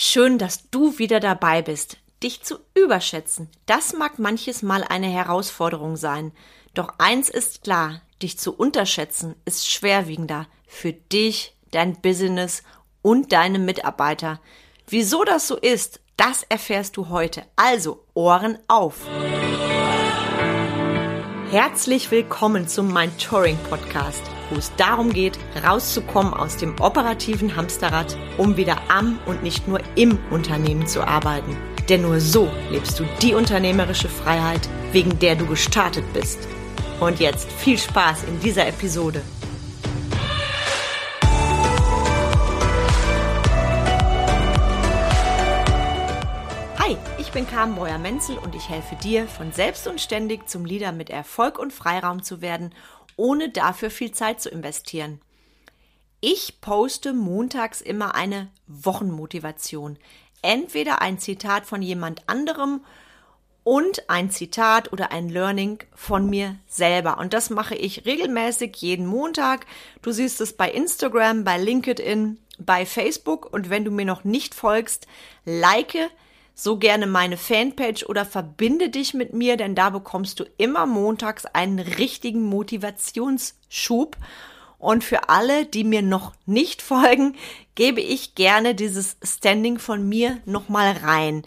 [0.00, 1.96] Schön, dass du wieder dabei bist.
[2.22, 6.30] Dich zu überschätzen, das mag manches Mal eine Herausforderung sein.
[6.72, 12.62] Doch eins ist klar, dich zu unterschätzen ist schwerwiegender für dich, dein Business
[13.02, 14.40] und deine Mitarbeiter.
[14.86, 17.42] Wieso das so ist, das erfährst du heute.
[17.56, 19.04] Also Ohren auf.
[21.50, 28.16] Herzlich willkommen zum Mind Touring Podcast wo es darum geht, rauszukommen aus dem operativen Hamsterrad,
[28.36, 31.56] um wieder am und nicht nur im Unternehmen zu arbeiten.
[31.88, 36.38] Denn nur so lebst du die unternehmerische Freiheit, wegen der du gestartet bist.
[37.00, 39.22] Und jetzt viel Spaß in dieser Episode.
[46.78, 50.92] Hi, ich bin Carmen Breuer-Menzel und ich helfe dir, von selbst und ständig zum Leader
[50.92, 52.74] mit Erfolg und Freiraum zu werden
[53.18, 55.20] ohne dafür viel Zeit zu investieren.
[56.20, 59.98] Ich poste montags immer eine Wochenmotivation.
[60.40, 62.80] Entweder ein Zitat von jemand anderem
[63.64, 67.18] und ein Zitat oder ein Learning von mir selber.
[67.18, 69.66] Und das mache ich regelmäßig jeden Montag.
[70.00, 73.52] Du siehst es bei Instagram, bei LinkedIn, bei Facebook.
[73.52, 75.06] Und wenn du mir noch nicht folgst,
[75.44, 75.96] like
[76.60, 81.46] so gerne meine Fanpage oder verbinde dich mit mir, denn da bekommst du immer montags
[81.46, 84.16] einen richtigen Motivationsschub.
[84.76, 87.36] Und für alle, die mir noch nicht folgen,
[87.76, 91.44] gebe ich gerne dieses Standing von mir nochmal rein.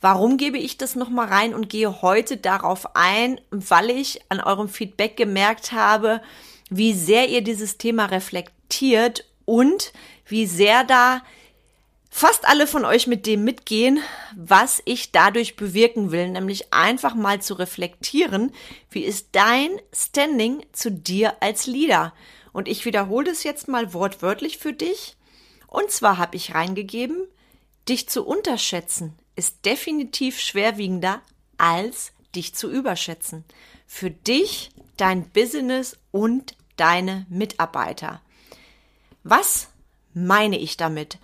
[0.00, 4.70] Warum gebe ich das nochmal rein und gehe heute darauf ein, weil ich an eurem
[4.70, 6.22] Feedback gemerkt habe,
[6.70, 9.92] wie sehr ihr dieses Thema reflektiert und
[10.26, 11.20] wie sehr da
[12.16, 14.00] fast alle von euch mit dem mitgehen,
[14.34, 18.54] was ich dadurch bewirken will, nämlich einfach mal zu reflektieren,
[18.90, 22.14] wie ist dein Standing zu dir als Leader?
[22.54, 25.16] Und ich wiederhole es jetzt mal wortwörtlich für dich.
[25.66, 27.28] Und zwar habe ich reingegeben,
[27.86, 31.20] dich zu unterschätzen ist definitiv schwerwiegender
[31.58, 33.44] als dich zu überschätzen.
[33.86, 38.22] Für dich, dein Business und deine Mitarbeiter.
[39.24, 39.68] Was
[40.14, 41.18] meine ich damit?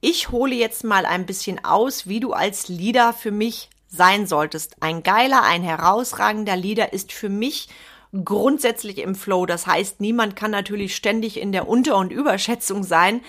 [0.00, 4.76] Ich hole jetzt mal ein bisschen aus, wie du als Leader für mich sein solltest.
[4.80, 7.68] Ein geiler, ein herausragender Leader ist für mich
[8.24, 9.44] grundsätzlich im Flow.
[9.44, 13.22] Das heißt, niemand kann natürlich ständig in der Unter- und Überschätzung sein.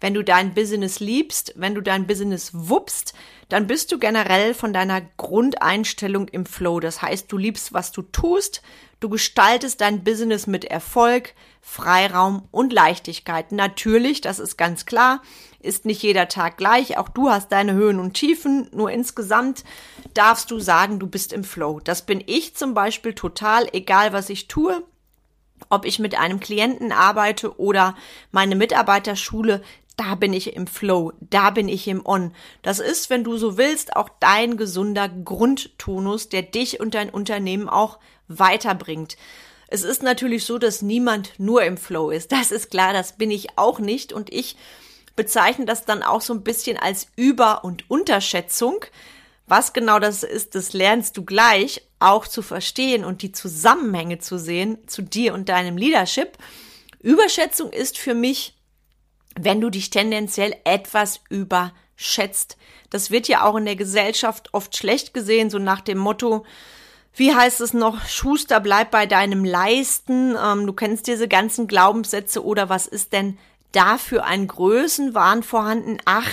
[0.00, 3.14] Wenn du dein Business liebst, wenn du dein Business wuppst,
[3.50, 6.80] dann bist du generell von deiner Grundeinstellung im Flow.
[6.80, 8.62] Das heißt, du liebst, was du tust,
[9.00, 11.34] du gestaltest dein Business mit Erfolg,
[11.66, 13.50] Freiraum und Leichtigkeit.
[13.50, 15.22] Natürlich, das ist ganz klar,
[15.60, 16.98] ist nicht jeder Tag gleich.
[16.98, 18.68] Auch du hast deine Höhen und Tiefen.
[18.72, 19.64] Nur insgesamt
[20.12, 21.80] darfst du sagen, du bist im Flow.
[21.82, 24.84] Das bin ich zum Beispiel total, egal was ich tue.
[25.70, 27.96] Ob ich mit einem Klienten arbeite oder
[28.30, 29.62] meine Mitarbeiterschule,
[29.96, 32.34] da bin ich im Flow, da bin ich im On.
[32.62, 37.70] Das ist, wenn du so willst, auch dein gesunder Grundtonus, der dich und dein Unternehmen
[37.70, 37.98] auch
[38.28, 39.16] weiterbringt.
[39.74, 42.30] Es ist natürlich so, dass niemand nur im Flow ist.
[42.30, 44.12] Das ist klar, das bin ich auch nicht.
[44.12, 44.56] Und ich
[45.16, 48.84] bezeichne das dann auch so ein bisschen als Über- und Unterschätzung.
[49.48, 54.38] Was genau das ist, das lernst du gleich auch zu verstehen und die Zusammenhänge zu
[54.38, 56.38] sehen zu dir und deinem Leadership.
[57.00, 58.56] Überschätzung ist für mich,
[59.34, 62.58] wenn du dich tendenziell etwas überschätzt.
[62.90, 66.46] Das wird ja auch in der Gesellschaft oft schlecht gesehen, so nach dem Motto,
[67.14, 70.36] wie heißt es noch, Schuster, bleib bei deinem Leisten.
[70.42, 73.38] Ähm, du kennst diese ganzen Glaubenssätze oder was ist denn
[73.72, 75.98] dafür ein Größenwahn vorhanden?
[76.04, 76.28] Ach,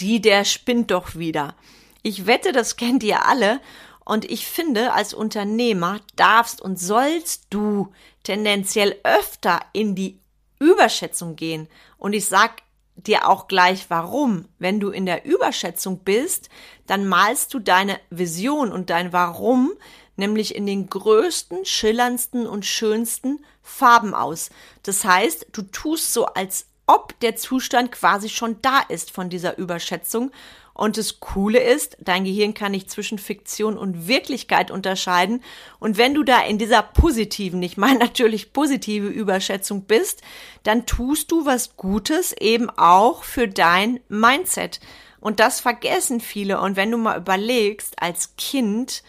[0.00, 1.54] die, der spinnt doch wieder.
[2.02, 3.60] Ich wette, das kennt ihr alle.
[4.04, 7.92] Und ich finde, als Unternehmer darfst und sollst du
[8.22, 10.18] tendenziell öfter in die
[10.58, 11.68] Überschätzung gehen.
[11.96, 12.62] Und ich sag
[12.96, 14.46] dir auch gleich warum.
[14.58, 16.48] Wenn du in der Überschätzung bist,
[16.86, 19.72] dann malst du deine Vision und dein Warum
[20.16, 24.50] nämlich in den größten, schillerndsten und schönsten Farben aus.
[24.82, 29.58] Das heißt, du tust so, als ob der Zustand quasi schon da ist von dieser
[29.58, 30.30] Überschätzung.
[30.74, 35.40] Und das Coole ist, dein Gehirn kann nicht zwischen Fiktion und Wirklichkeit unterscheiden.
[35.78, 40.22] Und wenn du da in dieser positiven, ich meine natürlich positive Überschätzung bist,
[40.64, 44.80] dann tust du was Gutes eben auch für dein Mindset.
[45.20, 46.60] Und das vergessen viele.
[46.60, 49.04] Und wenn du mal überlegst, als Kind,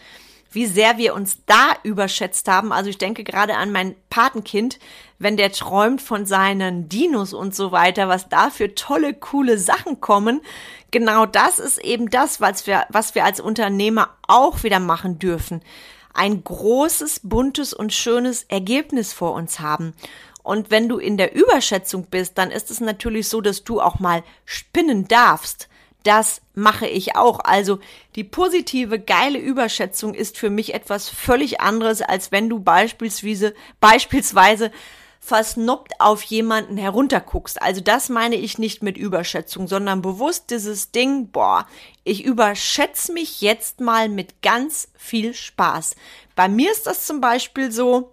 [0.56, 2.72] wie sehr wir uns da überschätzt haben.
[2.72, 4.78] Also ich denke gerade an mein Patenkind,
[5.18, 10.00] wenn der träumt von seinen Dinos und so weiter, was da für tolle, coole Sachen
[10.00, 10.40] kommen.
[10.90, 15.60] Genau das ist eben das, was wir, was wir als Unternehmer auch wieder machen dürfen.
[16.14, 19.92] Ein großes, buntes und schönes Ergebnis vor uns haben.
[20.42, 23.98] Und wenn du in der Überschätzung bist, dann ist es natürlich so, dass du auch
[23.98, 25.68] mal spinnen darfst
[26.06, 27.40] das mache ich auch.
[27.40, 27.78] Also
[28.14, 34.70] die positive, geile Überschätzung ist für mich etwas völlig anderes, als wenn du beispielsweise, beispielsweise
[35.20, 37.60] versnoppt auf jemanden herunterguckst.
[37.60, 41.66] Also das meine ich nicht mit Überschätzung, sondern bewusst dieses Ding, boah,
[42.04, 45.96] ich überschätze mich jetzt mal mit ganz viel Spaß.
[46.36, 48.12] Bei mir ist das zum Beispiel so,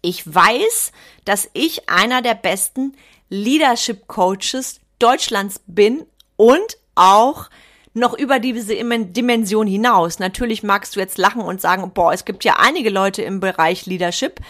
[0.00, 0.92] ich weiß,
[1.24, 2.96] dass ich einer der besten
[3.28, 6.06] Leadership Coaches Deutschlands bin
[6.36, 7.48] und auch
[7.94, 10.18] noch über diese Dimension hinaus.
[10.18, 13.86] Natürlich magst du jetzt lachen und sagen, boah, es gibt ja einige Leute im Bereich
[13.86, 14.40] Leadership.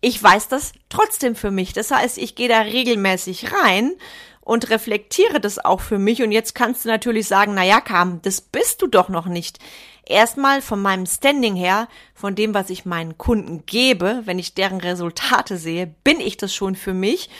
[0.00, 1.72] Ich weiß das trotzdem für mich.
[1.72, 3.92] Das heißt, ich gehe da regelmäßig rein
[4.40, 6.22] und reflektiere das auch für mich.
[6.22, 9.58] Und jetzt kannst du natürlich sagen, na ja, Kam, das bist du doch noch nicht.
[10.04, 14.80] Erstmal von meinem Standing her, von dem, was ich meinen Kunden gebe, wenn ich deren
[14.80, 17.30] Resultate sehe, bin ich das schon für mich.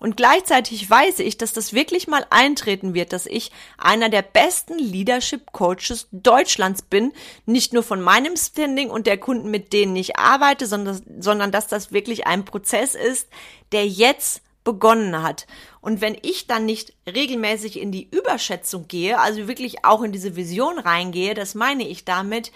[0.00, 4.78] Und gleichzeitig weiß ich, dass das wirklich mal eintreten wird, dass ich einer der besten
[4.78, 7.12] Leadership Coaches Deutschlands bin.
[7.44, 11.68] Nicht nur von meinem Standing und der Kunden, mit denen ich arbeite, sondern, sondern dass
[11.68, 13.28] das wirklich ein Prozess ist,
[13.72, 15.46] der jetzt begonnen hat.
[15.80, 20.36] Und wenn ich dann nicht regelmäßig in die Überschätzung gehe, also wirklich auch in diese
[20.36, 22.52] Vision reingehe, das meine ich damit,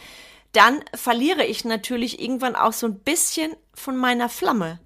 [0.52, 4.78] dann verliere ich natürlich irgendwann auch so ein bisschen von meiner Flamme.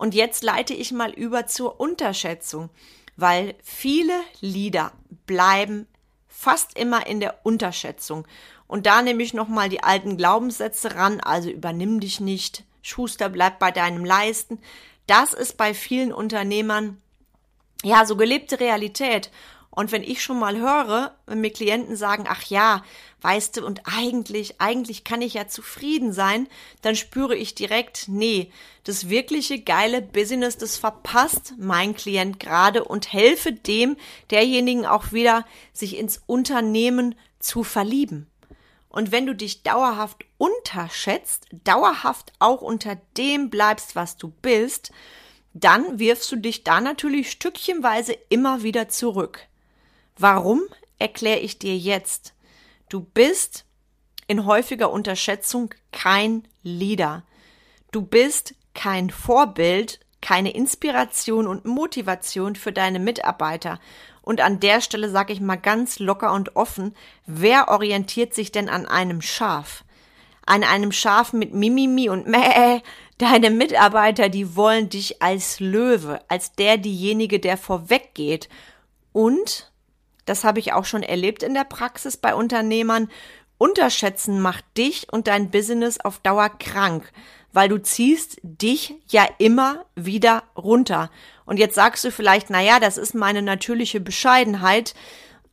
[0.00, 2.70] Und jetzt leite ich mal über zur Unterschätzung,
[3.16, 4.92] weil viele Lieder
[5.26, 5.86] bleiben
[6.26, 8.26] fast immer in der Unterschätzung.
[8.66, 13.58] Und da nehme ich nochmal die alten Glaubenssätze ran, also übernimm dich nicht, Schuster bleibt
[13.58, 14.58] bei deinem Leisten.
[15.06, 16.96] Das ist bei vielen Unternehmern
[17.82, 19.30] ja so gelebte Realität.
[19.70, 22.82] Und wenn ich schon mal höre, wenn mir Klienten sagen, ach ja,
[23.20, 26.48] weißt du, und eigentlich, eigentlich kann ich ja zufrieden sein,
[26.82, 28.50] dann spüre ich direkt, nee,
[28.82, 33.96] das wirkliche geile Business, das verpasst mein Klient gerade und helfe dem,
[34.30, 38.26] derjenigen auch wieder, sich ins Unternehmen zu verlieben.
[38.88, 44.90] Und wenn du dich dauerhaft unterschätzt, dauerhaft auch unter dem bleibst, was du bist,
[45.54, 49.46] dann wirfst du dich da natürlich stückchenweise immer wieder zurück.
[50.20, 50.60] Warum,
[50.98, 52.34] erkläre ich dir jetzt.
[52.90, 53.64] Du bist
[54.26, 57.24] in häufiger Unterschätzung kein Leader.
[57.90, 63.80] Du bist kein Vorbild, keine Inspiration und Motivation für deine Mitarbeiter.
[64.20, 66.94] Und an der Stelle sage ich mal ganz locker und offen,
[67.24, 69.84] wer orientiert sich denn an einem Schaf?
[70.44, 72.82] An einem Schaf mit Mimimi und Mäh.
[73.16, 78.50] Deine Mitarbeiter, die wollen dich als Löwe, als der diejenige, der vorweggeht.
[79.12, 79.69] Und
[80.26, 83.08] das habe ich auch schon erlebt in der Praxis bei Unternehmern,
[83.60, 87.12] Unterschätzen macht dich und dein Business auf Dauer krank,
[87.52, 91.10] weil du ziehst dich ja immer wieder runter.
[91.44, 94.94] Und jetzt sagst du vielleicht, na ja, das ist meine natürliche Bescheidenheit.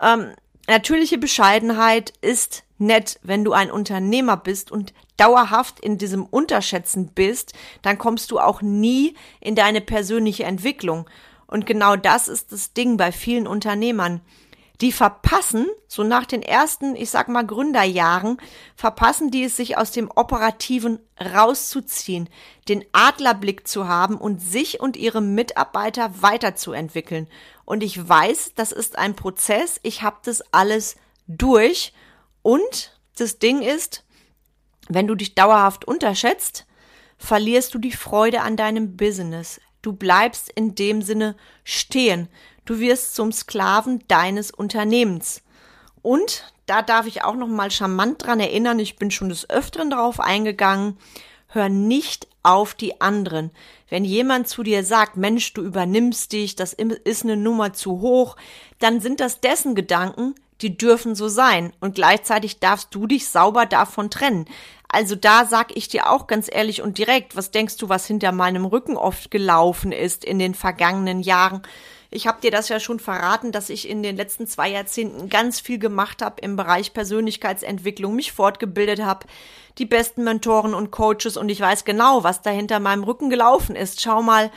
[0.01, 0.31] Ähm,
[0.67, 7.53] natürliche Bescheidenheit ist nett, wenn du ein Unternehmer bist und dauerhaft in diesem Unterschätzen bist,
[7.81, 11.09] dann kommst du auch nie in deine persönliche Entwicklung.
[11.45, 14.21] Und genau das ist das Ding bei vielen Unternehmern
[14.81, 18.37] die verpassen, so nach den ersten, ich sag mal, Gründerjahren,
[18.75, 22.29] verpassen die es, sich aus dem Operativen rauszuziehen,
[22.69, 27.27] den Adlerblick zu haben und sich und ihre Mitarbeiter weiterzuentwickeln.
[27.65, 30.95] Und ich weiß, das ist ein Prozess, ich habe das alles
[31.27, 31.93] durch.
[32.43, 34.05] Und das Ding ist,
[34.89, 36.65] wenn du dich dauerhaft unterschätzt,
[37.17, 39.59] verlierst du die Freude an deinem Business.
[39.81, 42.27] Du bleibst in dem Sinne stehen.
[42.65, 45.41] Du wirst zum Sklaven deines Unternehmens.
[46.01, 49.89] Und da darf ich auch noch mal charmant dran erinnern, ich bin schon des Öfteren
[49.89, 50.97] darauf eingegangen,
[51.47, 53.51] hör nicht auf die anderen.
[53.89, 58.35] Wenn jemand zu dir sagt, Mensch, du übernimmst dich, das ist eine Nummer zu hoch,
[58.79, 61.71] dann sind das dessen Gedanken, die dürfen so sein.
[61.79, 64.45] Und gleichzeitig darfst du dich sauber davon trennen.
[64.89, 68.31] Also da sag ich dir auch ganz ehrlich und direkt, was denkst du, was hinter
[68.31, 71.61] meinem Rücken oft gelaufen ist in den vergangenen Jahren?
[72.09, 75.59] Ich habe dir das ja schon verraten, dass ich in den letzten zwei Jahrzehnten ganz
[75.59, 79.25] viel gemacht habe im Bereich Persönlichkeitsentwicklung, mich fortgebildet habe,
[79.77, 83.75] die besten Mentoren und Coaches und ich weiß genau, was da hinter meinem Rücken gelaufen
[83.75, 84.01] ist.
[84.01, 84.51] Schau mal,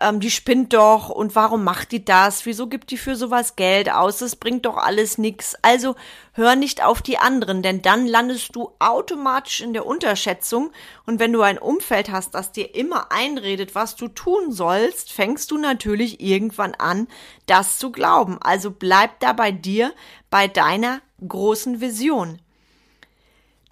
[0.00, 2.44] ähm, die spinnt doch und warum macht die das?
[2.44, 4.18] Wieso gibt die für sowas Geld aus?
[4.18, 5.56] Das bringt doch alles nix.
[5.62, 5.96] Also
[6.32, 10.70] hör nicht auf die anderen, denn dann landest du automatisch in der Unterschätzung
[11.06, 15.50] und wenn du ein Umfeld hast, das dir immer einredet, was du tun sollst, fängst
[15.50, 17.08] du natürlich irgendwann an,
[17.46, 18.38] das zu glauben.
[18.42, 19.92] Also bleib da bei dir,
[20.28, 22.38] bei deiner großen Vision.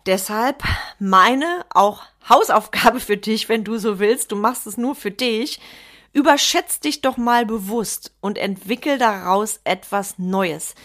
[0.06, 0.62] Deshalb
[0.98, 5.60] meine auch Hausaufgabe für dich, wenn du so willst, du machst es nur für dich,
[6.14, 10.76] Überschätz dich doch mal bewusst und entwickel daraus etwas Neues.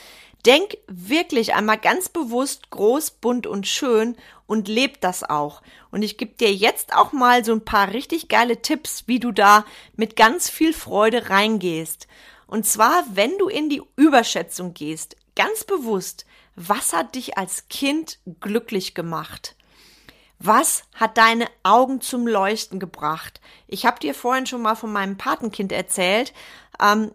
[0.43, 4.17] Denk wirklich einmal ganz bewusst groß, bunt und schön
[4.47, 5.61] und leb das auch.
[5.91, 9.31] Und ich gebe dir jetzt auch mal so ein paar richtig geile Tipps, wie du
[9.31, 12.07] da mit ganz viel Freude reingehst.
[12.47, 18.17] Und zwar, wenn du in die Überschätzung gehst, ganz bewusst, was hat dich als Kind
[18.39, 19.55] glücklich gemacht?
[20.39, 23.41] Was hat deine Augen zum Leuchten gebracht?
[23.67, 26.33] Ich habe dir vorhin schon mal von meinem Patenkind erzählt.
[26.81, 27.11] Ähm,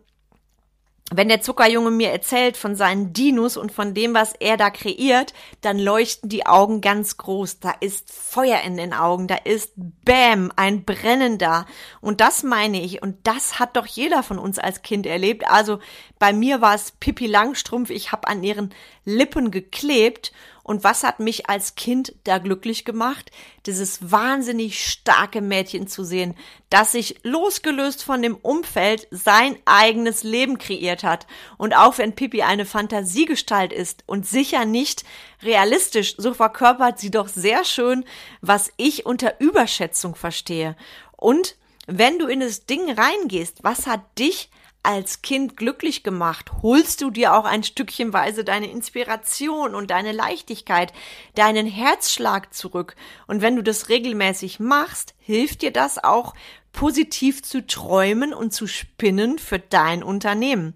[1.10, 5.34] wenn der Zuckerjunge mir erzählt von seinen Dinos und von dem, was er da kreiert,
[5.60, 7.60] dann leuchten die Augen ganz groß.
[7.60, 11.66] Da ist Feuer in den Augen, da ist Bäm, ein Brennen da.
[12.00, 13.02] Und das meine ich.
[13.02, 15.46] Und das hat doch jeder von uns als Kind erlebt.
[15.46, 15.78] Also
[16.18, 17.90] bei mir war es Pippi Langstrumpf.
[17.90, 20.32] Ich habe an ihren Lippen geklebt
[20.64, 23.30] und was hat mich als Kind da glücklich gemacht?
[23.66, 26.34] Dieses wahnsinnig starke Mädchen zu sehen,
[26.70, 31.26] das sich losgelöst von dem Umfeld sein eigenes Leben kreiert hat.
[31.58, 35.04] Und auch wenn Pippi eine Fantasiegestalt ist und sicher nicht
[35.42, 38.06] realistisch, so verkörpert sie doch sehr schön,
[38.40, 40.76] was ich unter Überschätzung verstehe.
[41.18, 41.56] Und
[41.86, 44.48] wenn du in das Ding reingehst, was hat dich
[44.84, 46.52] als Kind glücklich gemacht?
[46.62, 50.92] Holst du dir auch ein Stückchenweise deine Inspiration und deine Leichtigkeit,
[51.34, 52.94] deinen Herzschlag zurück?
[53.26, 56.34] Und wenn du das regelmäßig machst, hilft dir das auch,
[56.72, 60.74] positiv zu träumen und zu spinnen für dein Unternehmen.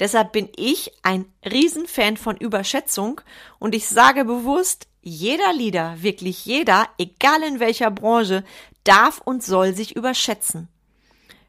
[0.00, 3.20] Deshalb bin ich ein Riesenfan von Überschätzung
[3.58, 8.42] und ich sage bewusst, jeder Leader, wirklich jeder, egal in welcher Branche,
[8.82, 10.68] darf und soll sich überschätzen.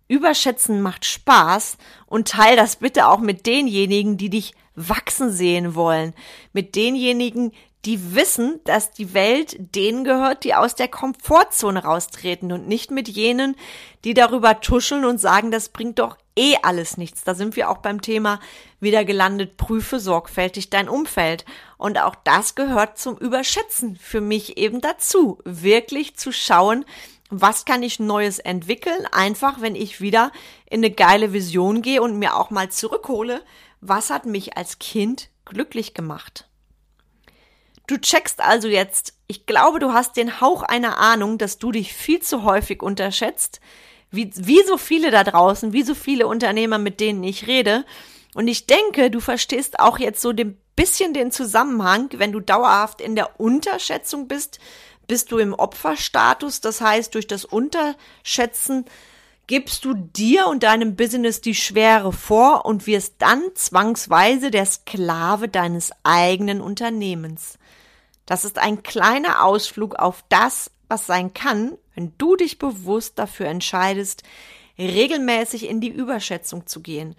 [0.07, 6.13] Überschätzen macht Spaß und teil das bitte auch mit denjenigen, die dich wachsen sehen wollen.
[6.53, 7.51] Mit denjenigen,
[7.85, 13.07] die wissen, dass die Welt denen gehört, die aus der Komfortzone raustreten und nicht mit
[13.07, 13.55] jenen,
[14.03, 17.23] die darüber tuscheln und sagen, das bringt doch eh alles nichts.
[17.23, 18.39] Da sind wir auch beim Thema
[18.79, 21.45] wieder gelandet, prüfe sorgfältig dein Umfeld.
[21.77, 26.85] Und auch das gehört zum Überschätzen für mich eben dazu, wirklich zu schauen,
[27.29, 29.07] was kann ich Neues entwickeln?
[29.11, 30.31] Einfach, wenn ich wieder
[30.69, 33.41] in eine geile Vision gehe und mir auch mal zurückhole,
[33.81, 36.47] was hat mich als Kind glücklich gemacht?
[37.87, 41.93] Du checkst also jetzt, ich glaube, du hast den Hauch einer Ahnung, dass du dich
[41.93, 43.59] viel zu häufig unterschätzt,
[44.11, 47.85] wie, wie so viele da draußen, wie so viele Unternehmer, mit denen ich rede.
[48.33, 53.01] Und ich denke, du verstehst auch jetzt so ein bisschen den Zusammenhang, wenn du dauerhaft
[53.01, 54.59] in der Unterschätzung bist,
[55.07, 58.85] bist du im Opferstatus, das heißt, durch das Unterschätzen
[59.47, 65.47] gibst du dir und deinem Business die Schwere vor und wirst dann zwangsweise der Sklave
[65.47, 67.59] deines eigenen Unternehmens.
[68.25, 73.47] Das ist ein kleiner Ausflug auf das, was sein kann, wenn du dich bewusst dafür
[73.47, 74.23] entscheidest,
[74.77, 77.15] regelmäßig in die Überschätzung zu gehen.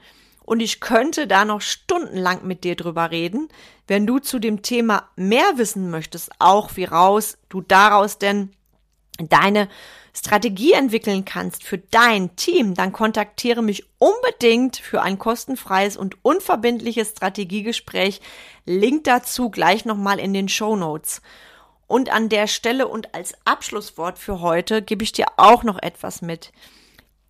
[0.47, 3.49] Und ich könnte da noch stundenlang mit dir drüber reden.
[3.87, 8.53] Wenn du zu dem Thema mehr wissen möchtest, auch wie raus du daraus denn
[9.19, 9.69] deine
[10.15, 17.11] Strategie entwickeln kannst für dein Team, dann kontaktiere mich unbedingt für ein kostenfreies und unverbindliches
[17.11, 18.21] Strategiegespräch.
[18.65, 21.21] Link dazu gleich nochmal in den Show Notes.
[21.87, 26.23] Und an der Stelle und als Abschlusswort für heute gebe ich dir auch noch etwas
[26.23, 26.53] mit.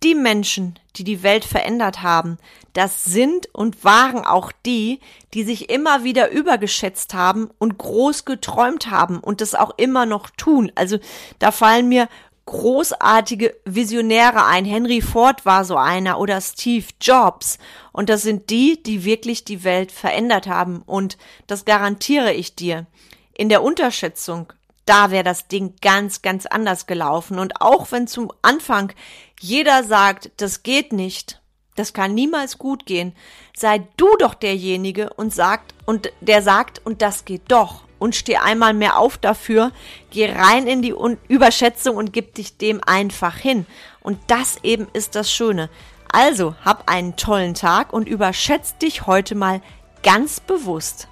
[0.03, 2.37] Die Menschen, die die Welt verändert haben,
[2.73, 4.99] das sind und waren auch die,
[5.33, 10.29] die sich immer wieder übergeschätzt haben und groß geträumt haben und das auch immer noch
[10.29, 10.71] tun.
[10.75, 10.99] Also
[11.39, 12.07] da fallen mir
[12.45, 14.65] großartige Visionäre ein.
[14.65, 17.59] Henry Ford war so einer oder Steve Jobs.
[17.91, 20.81] Und das sind die, die wirklich die Welt verändert haben.
[20.85, 22.87] Und das garantiere ich dir.
[23.33, 24.53] In der Unterschätzung
[24.87, 27.37] da wäre das Ding ganz, ganz anders gelaufen.
[27.37, 28.91] Und auch wenn zum Anfang
[29.39, 31.41] jeder sagt, das geht nicht,
[31.75, 33.13] das kann niemals gut gehen,
[33.55, 37.83] sei du doch derjenige und sagt, und der sagt, und das geht doch.
[37.99, 39.71] Und steh einmal mehr auf dafür,
[40.11, 40.93] geh rein in die
[41.27, 43.65] Überschätzung und gib dich dem einfach hin.
[44.01, 45.69] Und das eben ist das Schöne.
[46.11, 49.61] Also, hab einen tollen Tag und überschätzt dich heute mal
[50.03, 51.07] ganz bewusst.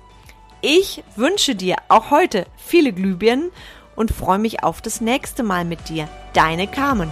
[0.67, 3.51] Ich wünsche dir auch heute viele Glühbirnen
[3.95, 6.09] und freue mich auf das nächste Mal mit dir.
[6.33, 7.11] Deine Carmen.